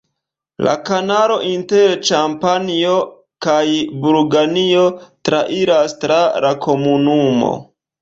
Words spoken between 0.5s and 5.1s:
La kanalo inter Ĉampanjo kaj Burgonjo